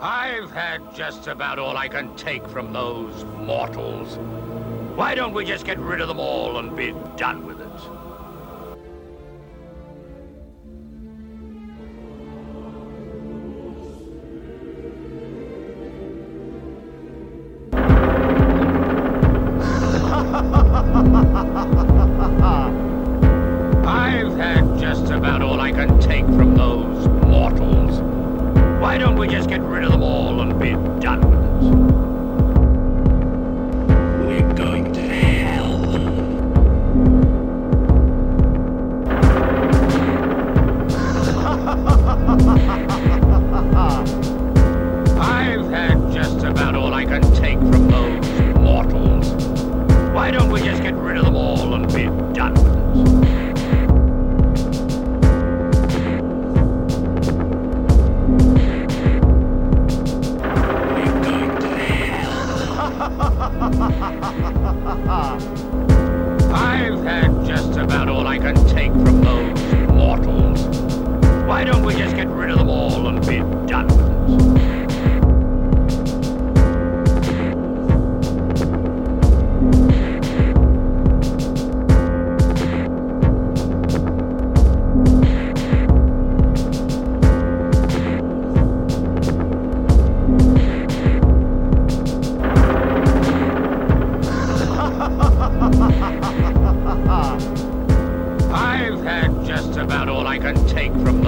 I've 0.00 0.50
had 0.50 0.94
just 0.94 1.28
about 1.28 1.58
all 1.58 1.76
I 1.76 1.88
can 1.88 2.14
take 2.16 2.46
from 2.48 2.72
those 2.72 3.24
mortals. 3.24 4.18
Why 4.96 5.14
don't 5.14 5.32
we 5.32 5.44
just 5.44 5.64
get 5.64 5.78
rid 5.78 6.00
of 6.00 6.08
them 6.08 6.18
all 6.18 6.58
and 6.58 6.76
be 6.76 6.94
done 7.16 7.46
with 7.46 7.60
it? 7.60 7.61
About 25.12 25.42
all 25.42 25.60
I 25.60 25.70
can 25.72 25.98
take 26.00 26.24
from 26.24 26.54
those 26.56 27.06
mortals. 27.26 28.00
Why 28.80 28.98
don't 28.98 29.16
we 29.16 29.28
just 29.28 29.48
get 29.48 29.60
rid 29.60 29.84
of 29.84 29.92
them 29.92 30.02
all 30.02 30.40
and 30.40 30.58
be 30.58 30.72
done 31.00 31.20
with 31.30 31.38
it? 31.38 31.62
We're 34.26 34.54
going 34.54 34.92
to 34.92 35.00
hell. 35.00 35.82
I've 45.20 45.70
had 45.70 46.12
just 46.12 46.44
about 46.44 46.74
all 46.74 46.92
I 46.94 47.04
can 47.04 47.22
take 47.34 47.58
from 47.58 47.88
those 47.88 48.26
mortals. 48.58 49.30
Why 50.12 50.30
don't 50.30 50.50
we 50.50 50.60
just 50.62 50.82
get 50.82 50.94
rid 50.94 51.18
of 51.18 51.24
them 51.26 51.36
all 51.36 51.74
and 51.74 51.86
be 51.88 52.04
done 52.34 52.54
with 52.54 53.26
it? 53.36 53.41
Get 72.24 72.30
rid 72.30 72.50
of 72.50 72.58
them 72.58 72.68
all 72.68 73.08
and 73.08 73.20
be 73.26 73.38
done 73.66 73.88
with 73.88 73.98
it? 73.98 74.32
I've 98.52 99.02
had 99.02 99.44
just 99.44 99.76
about 99.76 100.08
all 100.08 100.28
I 100.28 100.38
can 100.38 100.54
take 100.68 100.92
from. 100.92 101.21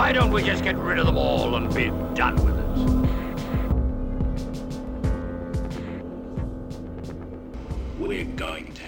Why 0.00 0.12
don't 0.12 0.30
we 0.30 0.42
just 0.42 0.64
get 0.64 0.78
rid 0.78 0.98
of 0.98 1.04
them 1.04 1.18
all 1.18 1.56
and 1.56 1.68
be 1.74 1.90
done 2.14 2.34
with 2.36 2.58
it? 2.58 2.64
We're 7.98 8.24
going 8.24 8.72
to 8.72 8.82